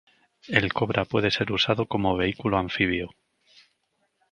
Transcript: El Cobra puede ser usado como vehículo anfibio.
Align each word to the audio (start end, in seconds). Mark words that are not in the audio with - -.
El 0.47 0.73
Cobra 0.73 1.05
puede 1.05 1.29
ser 1.29 1.51
usado 1.51 1.85
como 1.85 2.17
vehículo 2.17 2.57
anfibio. 2.57 3.11